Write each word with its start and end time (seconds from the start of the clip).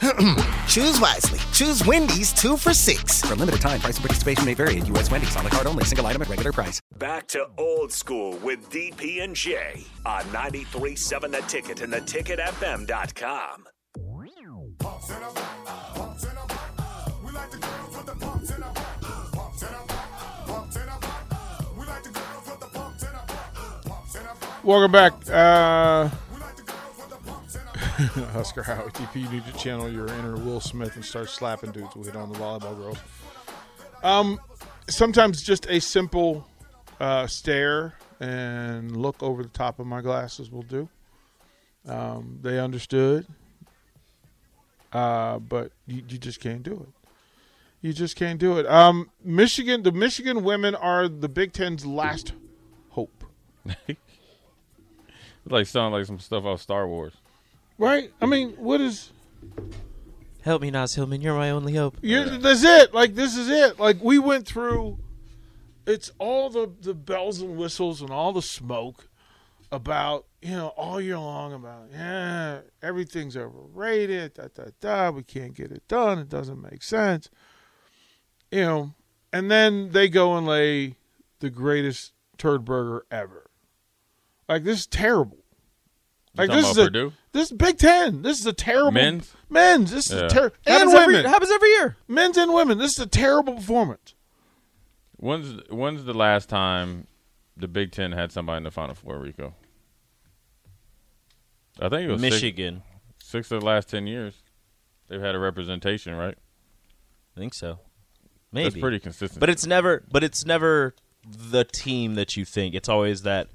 Choose 0.68 1.00
wisely. 1.00 1.38
Choose 1.52 1.84
Wendy's 1.84 2.32
two 2.32 2.56
for 2.56 2.72
six. 2.72 3.22
For 3.22 3.34
a 3.34 3.36
limited 3.36 3.60
time, 3.60 3.80
price 3.80 3.96
and 3.96 4.04
participation 4.04 4.44
may 4.44 4.54
vary 4.54 4.78
at 4.78 4.86
U.S. 4.88 5.10
Wendy's 5.10 5.36
on 5.36 5.44
the 5.44 5.50
card 5.50 5.66
only, 5.66 5.84
single 5.84 6.06
item 6.06 6.22
at 6.22 6.28
regular 6.28 6.52
price. 6.52 6.80
Back 6.98 7.26
to 7.28 7.48
old 7.56 7.92
school 7.92 8.36
with 8.38 8.68
DP 8.70 9.22
and 9.22 9.34
J 9.34 9.84
on 10.04 10.22
93.7 10.24 11.30
The 11.30 11.42
Ticket 11.46 11.80
and 11.80 11.92
theticketfm.com. 11.92 13.66
Welcome 24.62 24.90
back. 24.90 25.12
Uh, 25.30 26.10
Husker 27.96 28.62
Howie 28.62 28.90
TP, 28.90 29.22
you 29.22 29.28
need 29.30 29.46
to 29.46 29.52
channel 29.54 29.90
your 29.90 30.06
inner 30.06 30.36
Will 30.36 30.60
Smith 30.60 30.96
and 30.96 31.04
start 31.04 31.30
slapping 31.30 31.70
dudes 31.70 31.94
who 31.94 32.02
hit 32.02 32.14
on 32.14 32.30
the 32.30 32.38
volleyball 32.38 32.76
girls. 32.76 32.98
Um, 34.02 34.38
sometimes 34.86 35.42
just 35.42 35.64
a 35.70 35.80
simple 35.80 36.46
uh, 37.00 37.26
stare 37.26 37.94
and 38.20 38.94
look 38.94 39.22
over 39.22 39.42
the 39.42 39.48
top 39.48 39.78
of 39.78 39.86
my 39.86 40.02
glasses 40.02 40.50
will 40.50 40.62
do. 40.62 40.90
Um, 41.88 42.38
they 42.42 42.58
understood, 42.58 43.26
uh, 44.92 45.38
but 45.38 45.72
you, 45.86 46.02
you 46.06 46.18
just 46.18 46.40
can't 46.40 46.62
do 46.62 46.72
it. 46.74 47.08
You 47.80 47.94
just 47.94 48.14
can't 48.14 48.38
do 48.38 48.58
it. 48.58 48.66
Um, 48.66 49.10
Michigan, 49.24 49.84
the 49.84 49.92
Michigan 49.92 50.44
women 50.44 50.74
are 50.74 51.08
the 51.08 51.30
Big 51.30 51.54
Ten's 51.54 51.86
last 51.86 52.34
hope. 52.90 53.24
like 55.46 55.66
sound 55.66 55.94
like 55.94 56.04
some 56.04 56.18
stuff 56.18 56.44
off 56.44 56.60
Star 56.60 56.86
Wars. 56.86 57.14
Right? 57.78 58.12
I 58.20 58.26
mean, 58.26 58.50
what 58.52 58.80
is? 58.80 59.12
Help 60.42 60.62
me, 60.62 60.70
Naz 60.70 60.94
Hillmon. 60.94 61.20
You're 61.20 61.36
my 61.36 61.50
only 61.50 61.74
hope. 61.74 61.98
you 62.02 62.24
That's 62.38 62.64
it. 62.64 62.94
Like 62.94 63.14
this 63.14 63.36
is 63.36 63.48
it. 63.50 63.78
Like 63.78 64.02
we 64.02 64.18
went 64.18 64.46
through. 64.46 64.98
It's 65.86 66.10
all 66.18 66.50
the 66.50 66.70
the 66.80 66.94
bells 66.94 67.40
and 67.40 67.56
whistles 67.56 68.00
and 68.00 68.10
all 68.10 68.32
the 68.32 68.42
smoke 68.42 69.08
about 69.72 70.26
you 70.40 70.52
know 70.52 70.68
all 70.68 71.00
year 71.00 71.18
long 71.18 71.52
about 71.52 71.88
yeah 71.92 72.60
everything's 72.82 73.36
overrated. 73.36 74.34
Da 74.34 74.44
da 74.54 74.70
da. 74.80 75.10
We 75.10 75.22
can't 75.22 75.54
get 75.54 75.72
it 75.72 75.86
done. 75.88 76.18
It 76.18 76.28
doesn't 76.28 76.62
make 76.62 76.82
sense. 76.82 77.28
You 78.50 78.60
know, 78.60 78.94
and 79.32 79.50
then 79.50 79.90
they 79.90 80.08
go 80.08 80.36
and 80.36 80.46
lay 80.46 80.96
the 81.40 81.50
greatest 81.50 82.12
turd 82.38 82.64
burger 82.64 83.04
ever. 83.10 83.50
Like 84.48 84.64
this 84.64 84.80
is 84.80 84.86
terrible. 84.86 85.38
Like 86.36 86.50
this 86.50 86.70
is 86.70 86.78
a, 86.78 86.84
Purdue? 86.84 87.12
this 87.32 87.50
is 87.50 87.56
Big 87.56 87.78
Ten. 87.78 88.22
This 88.22 88.38
is 88.40 88.46
a 88.46 88.52
terrible 88.52 88.90
Men's? 88.92 89.32
men's. 89.48 89.90
This 89.90 90.10
Yeah. 90.10 90.26
is 90.26 90.32
terrible 90.32 90.56
and 90.66 90.72
happens 90.74 90.92
women. 90.94 91.14
every 91.16 91.28
happens 91.30 91.50
every 91.50 91.68
year. 91.70 91.96
men's 92.08 92.36
and 92.36 92.52
women. 92.52 92.78
This 92.78 92.92
is 92.92 92.98
a 92.98 93.06
terrible 93.06 93.54
performance. 93.54 94.14
When's 95.16 95.60
when's 95.70 96.04
the 96.04 96.12
last 96.14 96.48
time 96.48 97.06
the 97.56 97.68
Big 97.68 97.90
Ten 97.92 98.12
had 98.12 98.32
somebody 98.32 98.58
in 98.58 98.62
the 98.64 98.70
Final 98.70 98.94
Four, 98.94 99.18
Rico? 99.18 99.54
I 101.80 101.88
think 101.88 102.08
it 102.08 102.12
was 102.12 102.20
six- 102.20 102.34
Michigan. 102.34 102.82
Six, 103.22 103.50
of 103.50 103.60
the 103.60 103.66
last 103.66 103.88
ten 103.88 104.06
years. 104.06 104.34
They've 105.08 105.20
had 105.20 105.34
a 105.34 105.38
representation, 105.38 106.14
right? 106.14 106.36
I 107.36 107.40
think 107.40 107.54
so. 107.54 107.80
Maybe. 108.52 108.70
That's 108.70 108.80
pretty 108.80 108.98
consistent. 109.00 109.40
But 109.40 109.50
it's 109.50 109.66
never. 109.66 110.04
But 110.10 110.22
it's 110.24 110.44
never 110.46 110.94
the 111.26 111.64
team 111.64 112.14
that 112.14 112.36
you 112.36 112.44
think. 112.44 112.74
It's 112.74 112.88
always 112.88 113.22
that, 113.22 113.48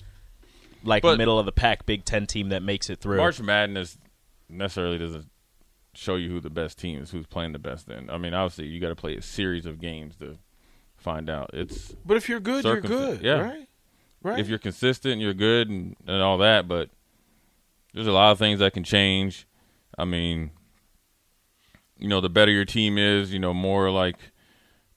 like 0.83 1.03
But- 1.03 1.17
middle 1.17 1.37
of 1.39 1.45
the 1.45 1.51
pack 1.51 1.85
Big 1.85 2.05
Ten 2.05 2.25
team 2.27 2.49
that 2.49 2.63
makes 2.63 2.89
it 2.89 2.99
through. 2.99 3.17
March 3.17 3.39
Madness 3.41 3.97
necessarily 4.49 4.97
doesn't 4.97 5.29
show 5.93 6.15
you 6.15 6.29
who 6.29 6.39
the 6.39 6.49
best 6.49 6.77
team 6.79 7.01
is, 7.01 7.11
who's 7.11 7.25
playing 7.27 7.51
the 7.51 7.59
best. 7.59 7.87
Then 7.87 8.09
I 8.09 8.17
mean, 8.17 8.33
obviously 8.33 8.67
you 8.67 8.79
got 8.79 8.89
to 8.89 8.95
play 8.95 9.15
a 9.15 9.21
series 9.21 9.65
of 9.65 9.79
games 9.79 10.15
to 10.17 10.37
find 10.97 11.29
out. 11.29 11.49
It's 11.53 11.93
But 12.05 12.17
if 12.17 12.29
you're 12.29 12.39
good, 12.39 12.63
you're 12.63 12.81
good. 12.81 13.21
yeah. 13.21 13.39
Right. 13.41 13.67
Right. 14.23 14.39
if 14.39 14.47
you're 14.47 14.59
consistent, 14.59 15.19
you're 15.19 15.33
good, 15.33 15.67
and, 15.67 15.95
and 16.05 16.21
all 16.21 16.37
that. 16.37 16.67
But 16.67 16.89
there's 17.93 18.05
a 18.07 18.11
lot 18.11 18.31
of 18.31 18.37
things 18.37 18.59
that 18.59 18.71
can 18.73 18.83
change. 18.83 19.47
I 19.97 20.05
mean, 20.05 20.51
you 21.97 22.07
know, 22.07 22.21
the 22.21 22.29
better 22.29 22.51
your 22.51 22.65
team 22.65 22.97
is, 22.97 23.33
you 23.33 23.39
know, 23.39 23.53
more 23.53 23.89
like 23.91 24.17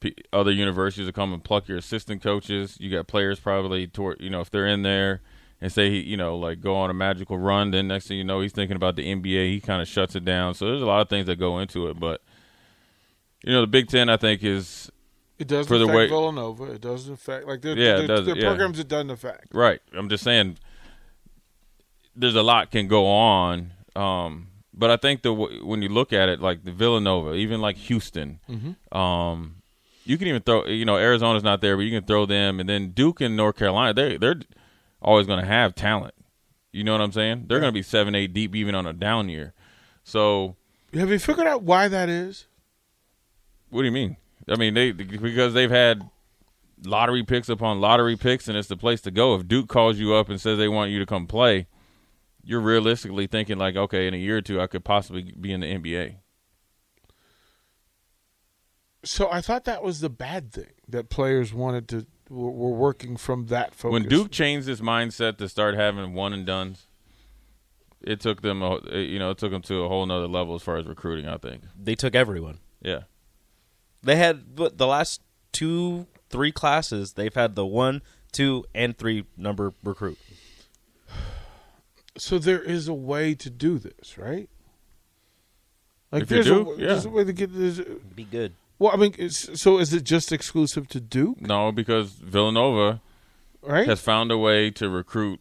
p- 0.01 0.15
other 0.33 0.51
universities 0.51 1.07
will 1.07 1.13
come 1.13 1.33
and 1.33 1.43
pluck 1.43 1.69
your 1.69 1.79
assistant 1.79 2.23
coaches. 2.23 2.77
You 2.79 2.91
got 2.91 3.07
players 3.07 3.41
probably, 3.41 3.87
toward, 3.87 4.21
you 4.21 4.31
know, 4.31 4.41
if 4.41 4.51
they're 4.51 4.67
in 4.67 4.83
there 4.83 5.23
and 5.65 5.73
say, 5.73 5.89
he, 5.89 6.01
you 6.01 6.19
know, 6.19 6.37
like 6.37 6.61
go 6.61 6.77
on 6.77 6.91
a 6.91 6.95
magical 6.95 7.39
run, 7.39 7.71
then 7.71 7.89
next 7.89 8.07
thing 8.09 8.19
you 8.19 8.25
know, 8.25 8.43
he's 8.43 8.53
thinking 8.53 8.77
about 8.77 8.97
the 8.97 9.03
NBA. 9.03 9.49
He 9.51 9.61
kind 9.61 9.81
of 9.81 9.89
shuts 9.89 10.15
it 10.15 10.23
down. 10.23 10.53
So 10.53 10.67
there's 10.67 10.83
a 10.83 10.87
lot 10.87 11.01
of 11.01 11.09
things 11.09 11.25
that 11.27 11.37
go 11.37 11.59
into 11.59 11.89
it. 11.89 11.99
But, 11.99 12.21
you 13.43 13.51
know, 13.51 13.63
the 13.63 13.67
Big 13.67 13.89
Ten, 13.89 14.11
I 14.11 14.19
think, 14.19 14.45
is 14.45 14.91
it 15.39 15.49
doesn't 15.49 15.67
for 15.67 15.79
the 15.79 15.85
affect 15.85 15.97
way- 15.97 16.09
Villanova. 16.09 16.65
It 16.65 16.83
doesn't 16.83 17.15
affect 17.15 17.47
like 17.47 17.63
the 17.63 17.71
Yeah, 17.71 17.97
it 17.97 18.01
the, 18.03 18.07
does- 18.09 18.27
the 18.27 18.37
yeah. 18.37 18.43
programs 18.47 18.79
it 18.79 18.89
doesn't 18.89 19.09
affect. 19.11 19.55
Right. 19.55 19.81
I'm 19.97 20.11
just 20.11 20.23
saying 20.23 20.59
there's 22.15 22.35
a 22.35 22.43
lot 22.43 22.71
can 22.71 22.87
go 22.87 23.07
on. 23.07 23.73
Um, 23.97 24.49
but 24.73 24.91
I 24.91 24.97
think 24.97 25.23
the 25.23 25.33
when 25.33 25.83
you 25.83 25.89
look 25.89 26.13
at 26.13 26.29
it, 26.29 26.41
like 26.41 26.65
the 26.65 26.73
Villanova, 26.73 27.35
even 27.35 27.61
like 27.61 27.77
Houston, 27.77 28.41
um, 28.93 29.57
you 30.05 30.19
can 30.19 30.27
even 30.29 30.43
throw. 30.43 30.67
You 30.67 30.85
know, 30.85 30.97
Arizona's 30.97 31.45
not 31.45 31.61
there, 31.61 31.77
but 31.77 31.83
you 31.83 31.97
can 31.99 32.05
throw 32.07 32.27
them, 32.27 32.61
and 32.61 32.69
then 32.69 32.91
Duke 32.91 33.21
and 33.21 33.37
North 33.37 33.57
Carolina. 33.57 33.95
They 33.95 34.17
they're 34.17 34.41
always 35.05 35.27
going 35.27 35.41
to 35.41 35.47
have 35.47 35.75
talent. 35.75 36.15
You 36.73 36.83
know 36.83 36.93
what 36.93 37.01
I'm 37.03 37.13
saying? 37.13 37.45
They're 37.47 37.61
going 37.61 37.71
to 37.71 37.75
be 37.79 37.83
seven, 37.83 38.15
eight 38.17 38.33
deep, 38.33 38.57
even 38.57 38.75
on 38.75 38.87
a 38.87 38.93
down 38.93 39.29
year. 39.29 39.55
So 40.03 40.57
Have 40.93 41.11
you 41.11 41.19
figured 41.21 41.47
out 41.47 41.63
why 41.63 41.87
that 41.89 42.09
is? 42.09 42.47
what 43.71 43.83
do 43.83 43.87
you 43.87 43.93
mean? 43.93 44.17
I 44.49 44.57
mean 44.57 44.75
they 44.75 44.93
because 44.93 45.55
they've 45.55 45.71
had 45.71 46.09
lottery 46.85 47.23
picks 47.23 47.49
upon 47.49 47.81
lottery 47.81 48.17
picks, 48.17 48.47
and 48.49 48.57
it's 48.59 48.69
the 48.69 48.77
place 48.77 49.01
to 49.03 49.11
go. 49.11 49.35
If 49.37 49.49
Duke 49.49 49.69
calls 49.69 49.99
you 49.99 50.15
up 50.15 50.29
and 50.29 50.41
says 50.41 50.59
they 50.59 50.69
want 50.69 50.91
you 50.91 50.99
to 50.99 51.07
come 51.07 51.27
play, 51.27 51.67
you're 52.45 52.61
realistically 52.61 53.27
thinking 53.27 53.57
like, 53.59 53.75
okay, 53.77 54.07
in 54.07 54.15
a 54.15 54.19
year 54.19 54.37
or 54.39 54.43
two, 54.43 54.61
I 54.61 54.67
could 54.67 54.85
possibly 54.85 55.33
be 55.41 55.51
in 55.53 55.61
the 55.61 55.67
NBA. 55.67 56.17
So 59.05 59.31
I 59.31 59.41
thought 59.41 59.65
that 59.65 59.83
was 59.83 60.01
the 60.01 60.11
bad 60.11 60.53
thing 60.53 60.73
that 60.89 61.09
players 61.11 61.53
wanted 61.53 61.89
to 61.89 62.07
were, 62.29 62.51
were 62.51 62.71
working 62.71 63.17
from 63.17 63.47
that 63.47 63.75
focus. 63.75 63.93
When 63.93 64.09
Duke 64.09 64.31
changed 64.31 64.67
his 64.69 64.81
mindset 64.81 65.37
to 65.39 65.49
start 65.49 65.75
having 65.75 66.15
one 66.15 66.33
and 66.33 66.45
duns, 66.47 66.87
it 68.01 68.21
took 68.21 68.43
them, 68.43 68.63
a, 68.63 68.81
you 68.99 69.19
know, 69.19 69.31
it 69.31 69.39
took 69.39 69.51
them 69.51 69.63
to 69.63 69.83
a 69.85 69.89
whole 69.89 70.05
nother 70.07 70.27
level 70.29 70.55
as 70.55 70.63
far 70.63 70.77
as 70.77 70.87
recruiting. 70.87 71.27
I 71.29 71.37
think, 71.39 71.63
They 71.81 71.95
took 71.95 72.15
everyone. 72.15 72.59
yeah. 72.81 73.01
They 74.03 74.17
had 74.17 74.59
what, 74.59 74.77
the 74.77 74.87
last 74.87 75.23
two, 75.53 76.07
three 76.29 76.53
classes. 76.53 77.15
They've 77.15 77.33
had 77.35 77.55
the 77.55 77.65
one, 77.65 78.03
two, 78.33 78.67
and 78.75 78.97
three 78.99 79.25
number 79.39 79.73
recruit. 79.83 80.19
so 82.19 82.39
there 82.39 82.61
is 82.61 82.87
a 82.87 82.93
way 82.95 83.35
to 83.35 83.49
do 83.49 83.79
this, 83.79 84.19
right? 84.19 84.51
Like 86.13 86.25
If 86.25 86.31
you 86.31 86.35
there's, 86.43 86.47
do, 86.47 86.71
a, 86.73 86.77
yeah. 86.79 86.87
there's 86.89 87.07
a 87.07 87.09
way 87.09 87.25
to 87.25 87.33
get 87.33 87.55
this. 87.55 87.81
Be 88.15 88.25
good. 88.25 88.53
Well, 88.85 88.93
I 88.93 88.97
mean, 88.97 89.15
it's, 89.19 89.59
so 89.59 89.79
is 89.79 89.95
it 89.95 90.05
just 90.05 90.31
exclusive 90.31 90.89
to 90.89 91.01
Duke, 91.01 91.41
No, 91.41 91.73
because 91.73 92.11
Villanova 92.13 93.01
right? 93.63 93.87
has 93.87 94.03
found 94.03 94.31
a 94.31 94.37
way 94.37 94.71
to 94.73 94.91
recruit 94.91 95.41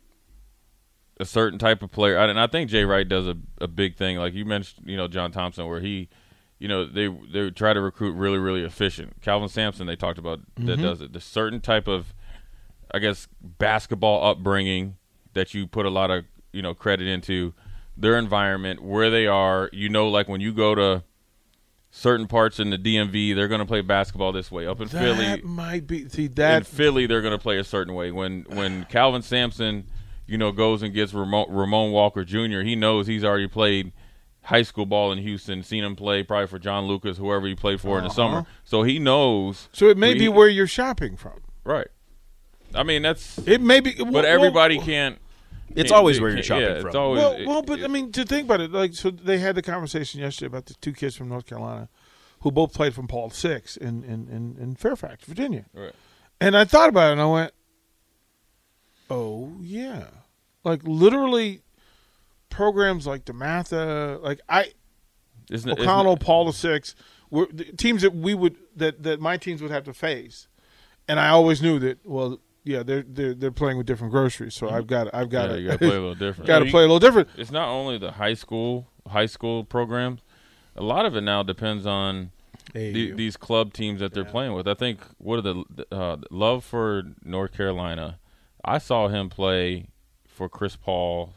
a 1.20 1.26
certain 1.26 1.60
type 1.60 1.84
of 1.84 1.92
player, 1.92 2.16
and 2.16 2.40
I 2.40 2.48
think 2.48 2.70
Jay 2.70 2.86
Wright 2.86 3.06
does 3.06 3.28
a, 3.28 3.36
a 3.60 3.68
big 3.68 3.98
thing. 3.98 4.16
Like 4.16 4.34
you 4.34 4.46
mentioned, 4.46 4.88
you 4.88 4.96
know, 4.96 5.10
John 5.10 5.34
Thompson, 5.34 5.68
where 5.68 5.82
he, 5.82 6.08
you 6.58 6.70
know, 6.70 6.86
they 6.86 7.10
they 7.34 7.50
try 7.50 7.74
to 7.74 7.82
recruit 7.82 8.14
really 8.14 8.38
really 8.38 8.64
efficient. 8.64 9.22
Kelvin 9.22 9.50
Sampson, 9.50 9.88
they 9.88 9.98
talked 9.98 10.20
about 10.20 10.40
that 10.56 10.62
mm-hmm. 10.62 10.82
does 10.82 11.02
it. 11.02 11.12
The 11.12 11.20
certain 11.20 11.60
type 11.60 11.90
of, 11.90 12.14
I 12.94 13.00
guess, 13.00 13.28
basketball 13.42 14.26
upbringing 14.26 14.96
that 15.34 15.54
you 15.54 15.68
put 15.68 15.86
a 15.86 15.90
lot 15.90 16.12
of 16.12 16.24
you 16.54 16.62
know 16.62 16.74
credit 16.74 17.08
into 17.08 17.54
their 17.98 18.18
environment, 18.18 18.82
where 18.82 19.10
they 19.10 19.28
are. 19.28 19.70
You 19.74 19.90
know, 19.90 20.08
like 20.08 20.30
when 20.30 20.40
you 20.40 20.54
go 20.54 20.76
to 20.76 21.04
certain 21.96 22.28
parts 22.28 22.60
in 22.60 22.72
the 22.72 22.78
DMV, 22.78 23.36
they're 23.36 23.48
going 23.48 23.60
to 23.60 23.66
play 23.66 23.82
basketball 23.82 24.32
this 24.32 24.52
way. 24.52 24.66
Up 24.66 24.82
in 24.82 24.88
that 24.90 25.00
Philly, 25.00 25.42
might 25.44 25.88
be 25.88 26.10
see 26.10 26.28
that 26.28 26.58
in 26.58 26.64
Philly, 26.64 27.06
they're 27.06 27.22
going 27.22 27.38
to 27.38 27.42
play 27.42 27.60
a 27.60 27.64
certain 27.64 27.94
way. 27.94 28.12
When 28.12 28.46
when 28.50 28.86
Kelvin 28.86 29.22
Sampson, 29.22 29.88
you 30.28 30.38
know, 30.38 30.52
goes 30.52 30.82
and 30.82 30.94
gets 30.94 31.14
Ramon, 31.14 31.46
Ramon 31.50 31.92
Walker 31.92 32.26
Jr., 32.26 32.62
he 32.62 32.76
knows 32.76 33.08
he's 33.08 33.24
already 33.24 33.48
played 33.48 33.94
high 34.42 34.64
school 34.64 34.86
ball 34.86 35.12
in 35.12 35.20
Houston, 35.20 35.64
seen 35.64 35.84
him 35.84 35.96
play 35.96 36.24
probably 36.24 36.48
for 36.48 36.60
John 36.60 36.86
Lucas, 36.86 37.18
whoever 37.18 37.48
he 37.48 37.56
played 37.56 37.80
for 37.80 37.98
in 37.98 38.04
the 38.04 38.10
uh-huh. 38.10 38.16
summer. 38.16 38.46
So 38.64 38.84
he 38.84 39.00
knows. 39.00 39.70
So 39.72 39.88
it 39.88 39.98
may 39.98 40.14
he- 40.14 40.20
be 40.20 40.30
where 40.30 40.50
you're 40.50 40.68
shopping 40.68 41.16
from. 41.16 41.40
right. 41.64 41.88
I 42.76 42.82
mean, 42.82 43.04
that's 43.04 43.38
It 43.48 43.62
may 43.62 43.82
be, 43.82 43.94
well, 44.00 44.12
but 44.12 44.26
everybody 44.26 44.78
well, 44.78 44.86
can't. 44.88 45.20
It's 45.70 45.90
can't- 45.90 45.92
always 45.92 46.22
where 46.22 46.32
you're 46.32 46.44
shopping 46.44 46.64
yeah, 46.64 46.78
from. 46.80 46.88
It's 46.88 46.96
always, 46.96 47.22
Well, 47.22 47.32
it- 47.34 47.48
well, 47.48 47.62
but 47.64 47.80
it- 47.80 47.86
I 47.86 47.88
mean, 47.88 48.12
to 48.12 48.24
think 48.26 48.46
about 48.46 48.62
it, 48.62 48.72
like, 48.72 48.94
so 48.94 49.10
they 49.10 49.40
had 49.40 49.56
the 49.56 49.62
conversation 49.62 50.20
yesterday 50.20 50.48
about 50.48 50.68
the 50.68 50.76
two 50.76 50.94
kids 50.94 51.16
from 51.16 51.30
North 51.30 51.46
Carolina, 51.46 51.90
who 52.42 52.52
both 52.52 52.74
played 52.74 52.94
from 52.94 53.08
Paul 53.08 53.30
Six 53.32 53.76
in 53.78 54.04
in, 54.04 54.28
in, 54.28 54.58
in 54.60 54.76
Fairfax, 54.76 55.26
Virginia. 55.26 55.66
Right. 55.74 55.94
And 56.42 56.56
I 56.58 56.66
thought 56.66 56.90
about 56.90 57.10
it, 57.10 57.12
and 57.14 57.22
I 57.22 57.26
went, 57.26 57.54
"Oh 59.10 59.54
yeah," 59.62 60.08
like 60.64 60.82
literally, 60.84 61.62
programs 62.50 63.08
like 63.08 63.26
DeMatha, 63.26 64.22
like 64.22 64.42
I 64.50 64.74
Isn't 65.50 65.70
it- 65.70 65.74
isn't 65.74 65.80
O'Connell, 65.80 66.14
it- 66.14 66.20
Paul 66.20 66.52
Six, 66.52 66.96
were 67.30 67.48
the 67.52 67.66
teams 67.66 68.02
that 68.02 68.14
we 68.14 68.34
would 68.34 68.58
that 68.76 69.04
that 69.04 69.20
my 69.20 69.38
teams 69.38 69.62
would 69.62 69.72
have 69.72 69.86
to 69.86 69.94
face, 69.94 70.48
and 71.08 71.20
I 71.20 71.30
always 71.30 71.62
knew 71.62 71.80
that. 71.80 72.06
Well, 72.06 72.40
yeah, 72.64 72.84
they're 72.84 73.04
they're 73.08 73.34
they're 73.34 73.52
playing 73.52 73.78
with 73.78 73.86
different 73.88 74.12
groceries, 74.12 74.56
so 74.56 74.70
I've 74.70 74.88
got 74.88 75.14
I've 75.14 75.30
got 75.30 75.50
Mm-hmm. 75.50 75.66
yeah, 75.66 75.72
to 75.72 75.78
got 75.78 75.80
to 75.80 75.88
play 75.88 75.96
a 75.96 76.00
little 76.00 76.16
different. 76.16 76.48
got 76.48 76.60
to 76.60 76.66
play 76.72 76.80
a 76.84 76.88
little 76.88 77.00
different. 77.00 77.30
It's 77.38 77.52
not 77.52 77.68
only 77.70 77.98
the 77.98 78.12
high 78.14 78.34
school 78.36 78.88
high 79.08 79.26
school 79.26 79.64
programs. 79.64 80.22
A 80.76 80.82
lot 80.84 81.06
of 81.06 81.16
it 81.16 81.22
now 81.22 81.44
depends 81.44 81.86
on 81.86 82.32
the, 82.74 83.12
these 83.12 83.38
club 83.38 83.74
teams 83.74 84.00
that 84.00 84.14
they're 84.14 84.26
playing 84.26 84.54
with. 84.54 84.68
I 84.68 84.74
think 84.74 85.02
what 85.20 85.38
are 85.38 85.42
the 85.42 85.86
uh, 85.92 86.18
love 86.32 86.64
for 86.64 87.04
North 87.24 87.52
Carolina? 87.54 88.20
I 88.66 88.78
saw 88.80 89.08
him 89.10 89.30
play 89.30 89.90
for 90.28 90.50
Chris 90.50 90.76
Paul. 90.76 91.34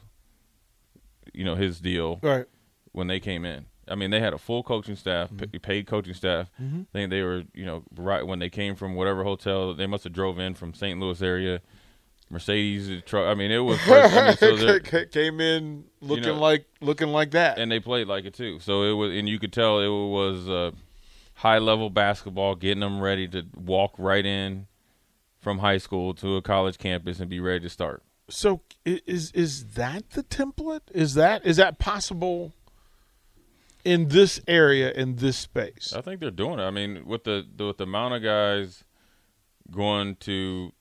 You 1.34 1.44
know 1.44 1.54
his 1.56 1.80
deal 1.80 2.18
Right. 2.22 2.46
when 2.92 3.08
they 3.08 3.20
came 3.20 3.44
in. 3.44 3.66
I 3.88 3.94
mean, 3.94 4.10
they 4.10 4.20
had 4.20 4.32
a 4.32 4.38
full 4.38 4.62
coaching 4.62 4.96
staff, 4.96 5.30
Mm-hmm. 5.30 5.58
paid 5.58 5.86
coaching 5.86 6.14
staff. 6.14 6.50
I 6.58 6.84
think 6.92 7.10
they 7.10 7.22
were, 7.22 7.44
you 7.54 7.64
know, 7.64 7.84
right 7.96 8.26
when 8.26 8.38
they 8.40 8.50
came 8.50 8.74
from 8.74 8.94
whatever 8.94 9.22
hotel 9.24 9.74
they 9.74 9.86
must 9.86 10.04
have 10.04 10.12
drove 10.12 10.38
in 10.38 10.54
from 10.54 10.74
St. 10.74 10.98
Louis 10.98 11.20
area, 11.22 11.60
Mercedes 12.30 13.02
truck. 13.04 13.26
I 13.28 13.34
mean, 13.34 13.50
it 13.52 13.58
was. 13.58 13.78
I 13.86 14.36
mean, 14.40 14.56
so 14.58 14.78
Came 14.80 15.40
in 15.40 15.84
looking 16.00 16.24
know- 16.24 16.34
like 16.40 16.66
looking 16.80 17.08
like 17.08 17.30
that. 17.32 17.58
and 17.58 17.70
they 17.70 17.78
played 17.80 18.08
like 18.08 18.24
it 18.24 18.34
too. 18.34 18.58
So 18.60 18.82
it 18.82 18.92
was, 18.92 19.12
and 19.16 19.28
you 19.28 19.38
could 19.38 19.52
tell 19.52 19.78
it 19.80 19.86
was 19.88 20.48
uh, 20.48 20.72
high 21.34 21.58
level 21.58 21.88
basketball, 21.90 22.56
getting 22.56 22.80
them 22.80 23.00
ready 23.00 23.28
to 23.28 23.44
walk 23.56 23.94
right 23.98 24.26
in 24.26 24.66
from 25.38 25.58
high 25.60 25.78
school 25.78 26.12
to 26.14 26.34
a 26.36 26.42
college 26.42 26.78
campus 26.78 27.20
and 27.20 27.30
be 27.30 27.38
ready 27.38 27.60
to 27.60 27.68
start. 27.70 28.02
so 28.28 28.62
is 28.84 29.30
is 29.30 29.64
that 29.74 30.10
the 30.10 30.24
template? 30.24 30.80
Is 30.92 31.14
that 31.14 31.46
is 31.46 31.58
that 31.58 31.78
possible 31.78 32.52
in 33.86 34.08
this 34.08 34.40
area 34.48 34.90
in 34.90 35.16
this 35.16 35.36
space? 35.36 35.94
I 35.96 36.00
think 36.00 36.20
they're 36.20 36.30
doing 36.32 36.58
it. 36.58 36.64
I 36.64 36.70
mean, 36.70 37.06
with 37.06 37.22
the, 37.22 37.46
the 37.54 37.66
with 37.68 37.78
the 37.78 37.84
amount 37.84 38.14
of 38.14 38.22
guys 38.22 38.82
going 39.70 40.16
to 40.16 40.72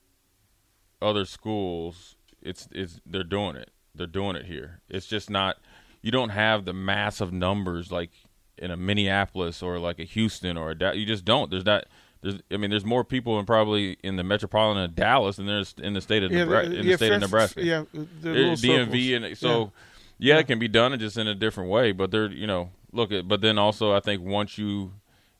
other 1.00 1.24
schools, 1.24 2.16
it's 2.42 2.68
it's 2.72 3.00
they're 3.06 3.22
doing 3.22 3.54
it. 3.54 3.70
They're 3.94 4.08
doing 4.08 4.34
it 4.34 4.46
here. 4.46 4.80
It's 4.88 5.06
just 5.06 5.30
not. 5.30 5.56
You 6.02 6.10
don't 6.10 6.30
have 6.30 6.64
the 6.64 6.72
massive 6.72 7.32
numbers 7.32 7.92
like 7.92 8.10
in 8.58 8.72
a 8.72 8.76
Minneapolis 8.76 9.62
or 9.62 9.78
like 9.78 10.00
a 10.00 10.04
Houston 10.04 10.56
or 10.56 10.70
a 10.70 10.74
da- 10.74 10.92
you 10.92 11.06
just 11.06 11.24
don't. 11.24 11.48
There's 11.48 11.64
not. 11.64 11.84
There's 12.22 12.40
I 12.50 12.56
mean, 12.56 12.70
there's 12.70 12.84
more 12.84 13.04
people 13.04 13.38
in 13.38 13.46
probably 13.46 13.98
in 14.02 14.16
the 14.16 14.24
metropolitan 14.24 14.82
of 14.82 14.96
Dallas 14.96 15.36
than 15.36 15.46
there's 15.46 15.76
in 15.78 15.92
the 15.92 16.00
state 16.00 16.24
of 16.24 16.32
Nebra- 16.32 16.68
the- 16.68 16.80
in 16.80 16.86
the 16.86 16.96
state 16.96 17.12
of 17.12 17.20
Nebraska. 17.20 17.64
Yeah, 17.64 17.84
the 17.92 18.30
DMV 18.30 18.56
circles. 18.58 19.12
and 19.12 19.38
so 19.38 19.72
yeah. 20.18 20.38
it 20.38 20.48
can 20.48 20.58
be 20.58 20.66
done 20.66 20.98
just 20.98 21.16
in 21.16 21.28
a 21.28 21.36
different 21.36 21.70
way. 21.70 21.92
But 21.92 22.10
they're 22.10 22.32
you 22.32 22.48
know 22.48 22.70
look 22.96 23.12
at 23.12 23.28
but 23.28 23.40
then 23.40 23.58
also 23.58 23.92
I 23.92 24.00
think 24.00 24.22
once 24.22 24.58
you 24.58 24.92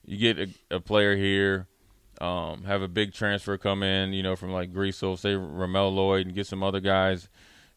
you 0.04 0.16
get 0.18 0.38
a, 0.38 0.76
a 0.76 0.80
player 0.80 1.16
here, 1.16 1.66
um, 2.20 2.64
have 2.64 2.82
a 2.82 2.88
big 2.88 3.12
transfer 3.12 3.58
come 3.58 3.82
in, 3.82 4.12
you 4.12 4.22
know 4.22 4.36
from 4.36 4.52
like 4.52 4.72
Greasel, 4.72 5.18
say 5.18 5.34
Ramel 5.34 5.90
Lloyd, 5.92 6.26
and 6.26 6.34
get 6.34 6.46
some 6.46 6.62
other 6.62 6.80
guys, 6.80 7.28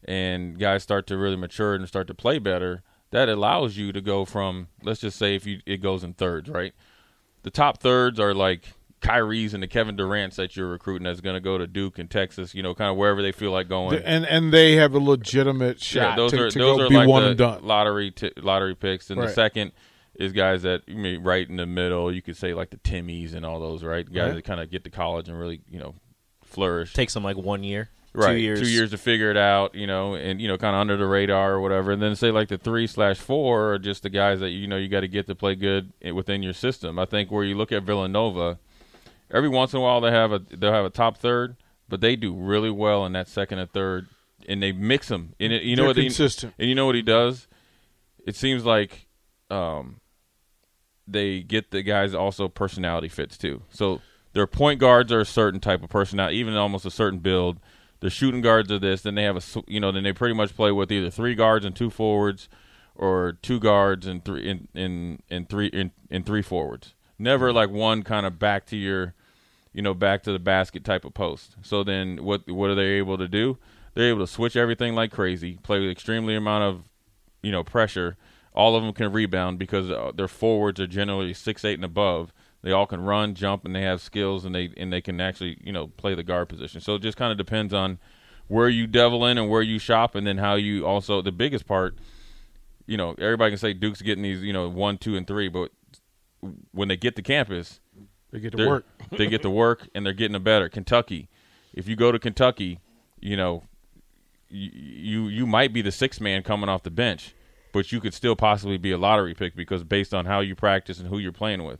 and 0.05 0.59
guys 0.59 0.83
start 0.83 1.07
to 1.07 1.17
really 1.17 1.35
mature 1.35 1.73
and 1.73 1.87
start 1.87 2.07
to 2.07 2.13
play 2.13 2.39
better. 2.39 2.83
That 3.11 3.27
allows 3.27 3.75
you 3.77 3.91
to 3.91 4.01
go 4.01 4.25
from 4.25 4.67
let's 4.83 5.01
just 5.01 5.17
say 5.17 5.35
if 5.35 5.45
you 5.45 5.61
it 5.65 5.77
goes 5.77 6.03
in 6.03 6.13
thirds, 6.13 6.49
right? 6.49 6.73
The 7.43 7.51
top 7.51 7.79
thirds 7.79 8.19
are 8.19 8.33
like 8.33 8.73
Kyrie's 9.01 9.53
and 9.53 9.63
the 9.63 9.67
Kevin 9.67 9.95
Durant's 9.95 10.35
that 10.37 10.55
you're 10.57 10.67
recruiting 10.67 11.05
that's 11.05 11.21
going 11.21 11.35
to 11.35 11.39
go 11.39 11.57
to 11.57 11.65
Duke 11.67 11.99
and 11.99 12.09
Texas, 12.09 12.53
you 12.53 12.61
know, 12.63 12.73
kind 12.75 12.89
of 12.91 12.97
wherever 12.97 13.21
they 13.21 13.31
feel 13.31 13.51
like 13.51 13.69
going. 13.69 14.01
and 14.03 14.25
and 14.25 14.51
they 14.53 14.75
have 14.75 14.93
a 14.93 14.99
legitimate 14.99 15.81
shot 15.81 16.01
Yeah, 16.11 16.15
those 16.15 16.31
to, 16.31 16.43
are 16.45 16.49
to 16.51 16.59
those 16.59 16.77
go 16.77 16.83
are 16.85 16.89
like 16.89 17.07
one 17.07 17.23
the 17.23 17.35
done. 17.35 17.63
lottery 17.63 18.11
t- 18.11 18.31
lottery 18.37 18.75
picks, 18.75 19.09
and 19.09 19.21
the 19.21 19.29
second 19.29 19.71
is 20.15 20.33
guys 20.33 20.63
that 20.63 20.81
you 20.87 20.97
mean 20.97 21.23
right 21.23 21.47
in 21.47 21.55
the 21.55 21.65
middle. 21.65 22.13
You 22.13 22.21
could 22.21 22.35
say 22.35 22.53
like 22.53 22.71
the 22.71 22.77
Timmies 22.77 23.33
and 23.33 23.45
all 23.45 23.59
those, 23.59 23.83
right? 23.83 24.05
Guys 24.05 24.27
Right. 24.29 24.35
that 24.35 24.43
kind 24.43 24.59
of 24.59 24.69
get 24.69 24.83
to 24.83 24.89
college 24.89 25.29
and 25.29 25.39
really 25.39 25.61
you 25.69 25.79
know 25.79 25.95
flourish. 26.43 26.93
Takes 26.93 27.13
them 27.13 27.23
like 27.23 27.37
one 27.37 27.63
year, 27.63 27.89
right, 28.13 28.31
two 28.33 28.37
years, 28.37 28.59
two 28.59 28.67
years 28.69 28.91
to 28.91 28.97
figure 28.97 29.31
it 29.31 29.37
out, 29.37 29.75
you 29.75 29.87
know, 29.87 30.15
and 30.15 30.41
you 30.41 30.47
know 30.49 30.57
kind 30.57 30.75
of 30.75 30.81
under 30.81 30.97
the 30.97 31.05
radar 31.05 31.53
or 31.53 31.61
whatever. 31.61 31.91
And 31.91 32.01
then 32.01 32.15
say 32.17 32.31
like 32.31 32.49
the 32.49 32.57
three 32.57 32.85
slash 32.87 33.17
four 33.17 33.73
are 33.73 33.79
just 33.79 34.03
the 34.03 34.09
guys 34.09 34.39
that 34.41 34.49
you 34.49 34.67
know 34.67 34.75
you 34.77 34.89
got 34.89 35.01
to 35.01 35.07
get 35.07 35.27
to 35.27 35.35
play 35.35 35.55
good 35.55 35.93
within 36.13 36.43
your 36.43 36.53
system. 36.53 36.99
I 36.99 37.05
think 37.05 37.31
where 37.31 37.43
you 37.45 37.55
look 37.55 37.71
at 37.71 37.83
Villanova, 37.83 38.59
every 39.31 39.49
once 39.49 39.73
in 39.73 39.79
a 39.79 39.81
while 39.81 40.01
they 40.01 40.11
have 40.11 40.31
a 40.31 40.39
they'll 40.39 40.73
have 40.73 40.85
a 40.85 40.89
top 40.89 41.17
third, 41.17 41.55
but 41.87 42.01
they 42.01 42.15
do 42.15 42.33
really 42.33 42.71
well 42.71 43.05
in 43.05 43.13
that 43.13 43.27
second 43.27 43.59
and 43.59 43.71
third, 43.71 44.07
and 44.47 44.61
they 44.61 44.71
mix 44.71 45.07
them. 45.07 45.33
And 45.39 45.51
it, 45.53 45.63
you 45.63 45.75
know 45.75 45.83
They're 45.83 45.87
what 45.89 45.97
he- 45.97 46.03
consistent. 46.03 46.53
and 46.59 46.67
you 46.69 46.75
know 46.75 46.85
what 46.85 46.95
he 46.95 47.01
does? 47.01 47.47
It 48.25 48.35
seems 48.35 48.65
like 48.65 49.07
um, 49.49 49.99
they 51.07 51.41
get 51.41 51.71
the 51.71 51.81
guys 51.81 52.13
also 52.13 52.47
personality 52.47 53.07
fits 53.07 53.37
too. 53.37 53.63
So 53.69 54.01
their 54.33 54.45
point 54.47 54.79
guards 54.79 55.11
are 55.11 55.21
a 55.21 55.25
certain 55.25 55.59
type 55.59 55.81
of 55.83 55.89
personality, 55.89 56.37
even 56.37 56.55
almost 56.55 56.85
a 56.85 56.91
certain 56.91 57.19
build. 57.19 57.59
The 58.01 58.09
shooting 58.09 58.41
guards 58.41 58.71
are 58.71 58.79
this. 58.79 59.01
Then 59.01 59.15
they 59.15 59.23
have 59.23 59.37
a 59.37 59.63
you 59.67 59.79
know 59.79 59.91
then 59.91 60.03
they 60.03 60.13
pretty 60.13 60.35
much 60.35 60.55
play 60.55 60.71
with 60.71 60.91
either 60.91 61.09
three 61.09 61.35
guards 61.35 61.65
and 61.65 61.75
two 61.75 61.89
forwards, 61.89 62.47
or 62.95 63.33
two 63.41 63.59
guards 63.59 64.05
and 64.07 64.23
three 64.23 64.47
in 64.47 64.67
in, 64.73 65.21
in 65.29 65.45
three 65.45 65.67
in, 65.67 65.91
in 66.09 66.23
three 66.23 66.41
forwards. 66.41 66.93
Never 67.17 67.51
like 67.51 67.69
one 67.69 68.03
kind 68.03 68.25
of 68.25 68.39
back 68.39 68.65
to 68.67 68.77
your 68.77 69.13
you 69.79 69.83
know, 69.83 69.93
back 69.93 70.23
to 70.23 70.33
the 70.33 70.39
basket 70.39 70.83
type 70.83 71.05
of 71.05 71.13
post. 71.13 71.55
So 71.61 71.85
then 71.85 72.21
what 72.21 72.45
what 72.51 72.69
are 72.69 72.75
they 72.75 72.97
able 72.97 73.17
to 73.17 73.29
do? 73.29 73.57
They're 73.93 74.09
able 74.09 74.19
to 74.19 74.27
switch 74.27 74.57
everything 74.57 74.93
like 74.93 75.09
crazy, 75.09 75.57
play 75.63 75.79
with 75.79 75.89
extremely 75.89 76.35
amount 76.35 76.65
of, 76.65 76.89
you 77.41 77.49
know, 77.53 77.63
pressure. 77.63 78.17
All 78.53 78.75
of 78.75 78.83
them 78.83 78.91
can 78.91 79.13
rebound 79.13 79.57
because 79.57 79.89
uh, 79.89 80.11
their 80.13 80.27
forwards 80.27 80.81
are 80.81 80.85
generally 80.85 81.33
six 81.33 81.63
eight 81.63 81.75
and 81.75 81.85
above. 81.85 82.33
They 82.61 82.73
all 82.73 82.87
can 82.87 82.99
run, 82.99 83.35
jump, 83.35 83.63
and 83.63 83.73
they 83.73 83.83
have 83.83 84.01
skills, 84.01 84.43
and 84.43 84.53
they 84.53 84.69
and 84.75 84.91
they 84.91 84.99
can 84.99 85.21
actually 85.21 85.57
you 85.63 85.71
know 85.71 85.87
play 85.87 86.13
the 86.13 86.23
guard 86.23 86.49
position. 86.49 86.81
So 86.81 86.95
it 86.95 87.01
just 87.01 87.17
kind 87.17 87.31
of 87.31 87.37
depends 87.37 87.73
on 87.73 87.99
where 88.49 88.67
you 88.67 88.85
devil 88.85 89.25
in 89.25 89.37
and 89.37 89.49
where 89.49 89.61
you 89.61 89.79
shop, 89.79 90.13
and 90.13 90.27
then 90.27 90.39
how 90.39 90.55
you 90.55 90.85
also 90.85 91.21
the 91.21 91.31
biggest 91.31 91.65
part. 91.65 91.97
You 92.85 92.97
know, 92.97 93.15
everybody 93.17 93.51
can 93.51 93.59
say 93.59 93.71
Duke's 93.71 94.01
getting 94.01 94.23
these 94.23 94.43
you 94.43 94.51
know 94.51 94.67
one, 94.67 94.97
two, 94.97 95.15
and 95.15 95.25
three, 95.25 95.47
but 95.47 95.71
when 96.73 96.89
they 96.89 96.97
get 96.97 97.15
to 97.15 97.21
campus, 97.21 97.79
They 98.31 98.39
get 98.39 98.51
to 98.51 98.57
work. 98.67 98.85
They 99.11 99.27
get 99.27 99.41
to 99.43 99.49
work 99.49 99.87
and 99.93 100.05
they're 100.05 100.13
getting 100.13 100.35
a 100.35 100.39
better. 100.39 100.69
Kentucky, 100.69 101.29
if 101.73 101.87
you 101.87 101.95
go 101.95 102.11
to 102.11 102.19
Kentucky, 102.19 102.79
you 103.19 103.35
know, 103.37 103.63
you 104.49 104.69
you, 104.73 105.27
you 105.27 105.47
might 105.47 105.73
be 105.73 105.81
the 105.81 105.91
sixth 105.91 106.21
man 106.21 106.43
coming 106.43 106.69
off 106.69 106.83
the 106.83 106.91
bench, 106.91 107.33
but 107.71 107.91
you 107.91 107.99
could 107.99 108.13
still 108.13 108.35
possibly 108.35 108.77
be 108.77 108.91
a 108.91 108.97
lottery 108.97 109.33
pick 109.33 109.55
because 109.55 109.83
based 109.83 110.13
on 110.13 110.25
how 110.25 110.39
you 110.39 110.55
practice 110.55 110.99
and 110.99 111.07
who 111.07 111.17
you're 111.17 111.31
playing 111.31 111.63
with, 111.63 111.79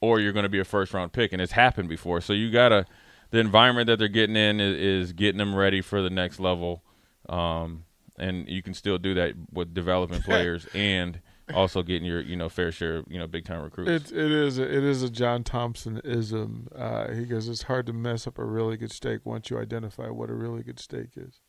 or 0.00 0.20
you're 0.20 0.32
going 0.32 0.44
to 0.44 0.48
be 0.48 0.60
a 0.60 0.64
first 0.64 0.94
round 0.94 1.12
pick, 1.12 1.32
and 1.32 1.42
it's 1.42 1.52
happened 1.52 1.88
before. 1.88 2.20
So 2.20 2.32
you 2.32 2.50
gotta 2.50 2.86
the 3.30 3.38
environment 3.38 3.88
that 3.88 3.98
they're 3.98 4.08
getting 4.08 4.36
in 4.36 4.60
is, 4.60 4.76
is 4.76 5.12
getting 5.12 5.38
them 5.38 5.54
ready 5.54 5.80
for 5.80 6.00
the 6.00 6.10
next 6.10 6.38
level, 6.38 6.82
um, 7.28 7.84
and 8.18 8.48
you 8.48 8.62
can 8.62 8.74
still 8.74 8.98
do 8.98 9.14
that 9.14 9.34
with 9.52 9.74
developing 9.74 10.22
players 10.22 10.66
and 10.74 11.20
also 11.54 11.82
getting 11.82 12.04
your 12.06 12.20
you 12.20 12.36
know 12.36 12.48
fair 12.48 12.72
share 12.72 12.96
of 12.96 13.06
you 13.08 13.18
know 13.18 13.26
big 13.26 13.44
time 13.44 13.62
recruits. 13.62 14.10
It, 14.10 14.18
it 14.18 14.30
is 14.30 14.58
a, 14.58 14.62
it 14.64 14.84
is 14.84 15.02
a 15.02 15.10
John 15.10 15.44
Thompson 15.44 16.00
ism. 16.04 16.68
Uh, 16.74 17.12
he 17.12 17.24
goes, 17.24 17.48
it's 17.48 17.62
hard 17.62 17.86
to 17.86 17.92
mess 17.92 18.26
up 18.26 18.38
a 18.38 18.44
really 18.44 18.76
good 18.76 18.92
steak 18.92 19.20
once 19.24 19.50
you 19.50 19.58
identify 19.58 20.08
what 20.08 20.30
a 20.30 20.34
really 20.34 20.62
good 20.62 20.78
steak 20.80 21.10
is. 21.16 21.40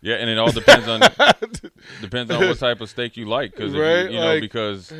Yeah, 0.00 0.16
and 0.16 0.28
it 0.28 0.36
all 0.36 0.50
depends 0.50 0.88
on 0.88 1.00
depends 2.00 2.30
on 2.32 2.40
what 2.48 2.58
type 2.58 2.80
of 2.80 2.90
steak 2.90 3.16
you 3.16 3.26
like, 3.26 3.52
because 3.52 3.72
Right, 3.72 4.06
you, 4.06 4.10
you 4.10 4.20
know 4.20 4.26
like- 4.34 4.40
because. 4.40 4.92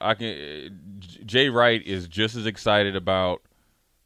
I 0.00 0.14
can. 0.14 0.26
uh, 0.26 1.04
Jay 1.24 1.48
Wright 1.48 1.80
is 1.86 2.08
just 2.08 2.34
as 2.34 2.44
excited 2.44 2.96
about 2.96 3.42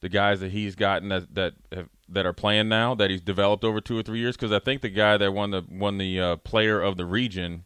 the 0.00 0.10
guys 0.10 0.40
that 0.40 0.52
he's 0.52 0.74
gotten 0.76 1.08
that 1.08 1.34
that 1.34 1.54
have, 1.72 1.88
that 2.10 2.26
are 2.26 2.34
playing 2.34 2.68
now 2.68 2.94
that 2.94 3.08
he's 3.10 3.22
developed 3.22 3.64
over 3.64 3.80
two 3.80 3.96
or 3.98 4.02
three 4.02 4.18
years. 4.18 4.36
Because 4.36 4.52
I 4.52 4.58
think 4.58 4.82
the 4.82 4.90
guy 4.90 5.16
that 5.16 5.32
won 5.32 5.52
the 5.52 5.64
won 5.70 5.96
the 5.96 6.20
uh, 6.20 6.36
player 6.36 6.82
of 6.82 6.98
the 6.98 7.06
region, 7.06 7.64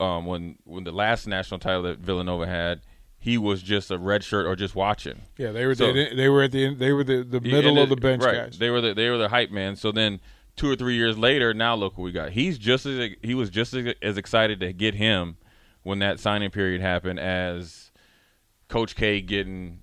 um, 0.00 0.26
when 0.26 0.56
when 0.64 0.84
the 0.84 0.92
last 0.92 1.26
national 1.26 1.58
title 1.60 1.82
that 1.82 1.98
Villanova 1.98 2.46
had, 2.46 2.80
he 3.18 3.38
was 3.38 3.62
just 3.62 3.90
a 3.90 3.98
red 3.98 4.22
shirt 4.22 4.46
or 4.46 4.54
just 4.56 4.74
watching. 4.74 5.22
Yeah, 5.38 5.52
they 5.52 5.66
were 5.66 5.74
So- 5.74 5.92
they, 5.92 6.14
they 6.14 6.28
were 6.28 6.42
at 6.42 6.52
the 6.52 6.66
end, 6.66 6.78
they 6.78 6.92
were 6.92 7.04
the, 7.04 7.22
the 7.22 7.40
middle 7.40 7.78
of 7.78 7.88
the 7.88 7.96
bench 7.96 8.22
right. 8.22 8.34
guys. 8.34 8.58
They 8.58 8.70
were 8.70 8.80
the 8.80 8.94
they 8.94 9.08
were 9.10 9.18
the 9.18 9.28
hype 9.28 9.50
man. 9.50 9.76
So 9.76 9.90
then 9.92 10.20
two 10.56 10.70
or 10.70 10.76
three 10.76 10.94
years 10.96 11.16
later, 11.18 11.52
now 11.54 11.74
look 11.74 11.96
what 11.98 12.04
we 12.04 12.12
got. 12.12 12.30
He's 12.32 12.58
just 12.58 12.86
as 12.86 13.10
he 13.22 13.34
was 13.34 13.50
just 13.50 13.74
as, 13.74 13.94
as 14.02 14.16
excited 14.16 14.60
to 14.60 14.72
get 14.72 14.94
him 14.94 15.36
when 15.82 15.98
that 16.00 16.18
signing 16.20 16.50
period 16.50 16.80
happened 16.80 17.18
as 17.20 17.90
Coach 18.68 18.94
K 18.96 19.20
getting 19.20 19.82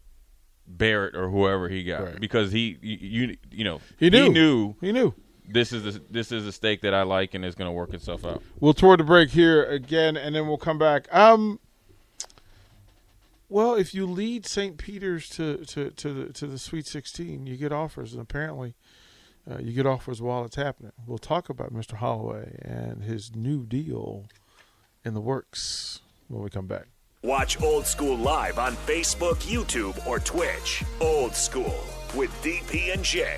Barrett 0.67 1.15
or 1.15 1.29
whoever 1.29 1.69
he 1.69 1.83
got 1.83 2.03
Right. 2.03 2.19
because 2.19 2.51
he 2.51 2.77
you 2.81 3.35
you 3.51 3.63
know 3.63 3.81
He 3.97 4.09
knew. 4.09 4.23
he 4.23 4.29
knew 4.29 4.75
He 4.81 4.91
knew. 4.91 5.13
This 5.47 5.73
is 5.73 5.83
the, 5.83 6.01
this 6.09 6.31
is 6.31 6.47
a 6.47 6.51
steak 6.51 6.81
that 6.81 6.93
I 6.93 7.03
like 7.03 7.33
and 7.33 7.43
it's 7.43 7.55
going 7.55 7.67
to 7.67 7.73
work 7.73 7.93
itself 7.93 8.25
out. 8.25 8.41
We'll 8.59 8.73
toward 8.73 8.99
the 8.99 9.03
break 9.03 9.29
here 9.29 9.63
again, 9.63 10.17
and 10.17 10.35
then 10.35 10.47
we'll 10.47 10.57
come 10.57 10.77
back. 10.77 11.13
Um, 11.13 11.59
well, 13.49 13.75
if 13.75 13.93
you 13.93 14.05
lead 14.05 14.45
St. 14.45 14.77
Peter's 14.77 15.29
to 15.29 15.57
to 15.65 15.91
to 15.91 16.13
the 16.13 16.33
to 16.33 16.47
the 16.47 16.57
Sweet 16.57 16.87
Sixteen, 16.87 17.45
you 17.45 17.55
get 17.57 17.71
offers, 17.71 18.13
and 18.13 18.21
apparently, 18.21 18.73
uh, 19.49 19.59
you 19.59 19.73
get 19.73 19.85
offers 19.85 20.21
while 20.21 20.45
it's 20.45 20.55
happening. 20.55 20.91
We'll 21.05 21.17
talk 21.17 21.49
about 21.49 21.73
Mr. 21.73 21.95
Holloway 21.95 22.57
and 22.61 23.03
his 23.03 23.35
new 23.35 23.65
deal 23.65 24.25
in 25.05 25.13
the 25.13 25.21
works 25.21 26.01
when 26.29 26.41
we 26.41 26.49
come 26.49 26.67
back. 26.67 26.87
Watch 27.21 27.61
Old 27.61 27.85
School 27.85 28.17
live 28.17 28.59
on 28.59 28.73
Facebook, 28.75 29.35
YouTube, 29.43 30.05
or 30.07 30.19
Twitch. 30.19 30.83
Old 30.99 31.35
School 31.35 31.79
with 32.15 32.31
DP 32.43 32.93
and 32.93 33.03
J 33.03 33.37